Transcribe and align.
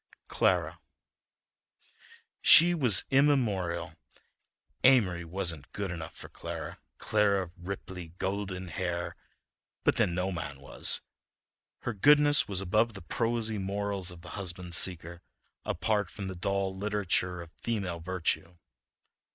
CLARA 0.29 0.79
She 2.41 2.73
was 2.73 3.05
immemorial.... 3.11 3.93
Amory 4.83 5.23
wasn't 5.23 5.71
good 5.73 5.91
enough 5.91 6.15
for 6.15 6.27
Clara, 6.27 6.79
Clara 6.97 7.43
of 7.43 7.51
ripply 7.55 8.07
golden 8.17 8.69
hair, 8.69 9.15
but 9.83 9.97
then 9.97 10.15
no 10.15 10.31
man 10.31 10.59
was. 10.59 11.01
Her 11.81 11.93
goodness 11.93 12.47
was 12.47 12.61
above 12.61 12.95
the 12.95 13.03
prosy 13.03 13.59
morals 13.59 14.09
of 14.09 14.21
the 14.21 14.29
husband 14.29 14.73
seeker, 14.73 15.21
apart 15.65 16.09
from 16.09 16.25
the 16.27 16.35
dull 16.35 16.75
literature 16.75 17.39
of 17.39 17.51
female 17.51 17.99
virtue. 17.99 18.57